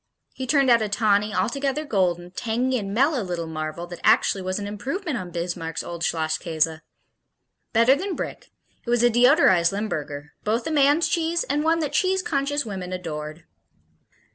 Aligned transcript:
He 0.33 0.47
turned 0.47 0.71
out 0.71 0.81
a 0.81 0.89
tawny, 0.89 1.31
altogether 1.31 1.85
golden, 1.85 2.31
tangy 2.31 2.79
and 2.79 2.91
mellow 2.91 3.21
little 3.21 3.45
marvel 3.45 3.85
that 3.85 3.99
actually 4.03 4.41
was 4.41 4.57
an 4.57 4.65
improvement 4.65 5.15
on 5.15 5.29
Bismarck's 5.29 5.83
old 5.83 6.01
Schlosskäse. 6.01 6.81
Better 7.71 7.95
than 7.95 8.15
Brick, 8.15 8.49
it 8.83 8.89
was 8.89 9.03
a 9.03 9.11
deodorized 9.11 9.71
Limburger, 9.71 10.33
both 10.43 10.65
a 10.65 10.71
man's 10.71 11.07
cheese 11.07 11.43
and 11.43 11.63
one 11.63 11.81
that 11.81 11.93
cheese 11.93 12.23
conscious 12.23 12.65
women 12.65 12.91
adored. 12.91 13.43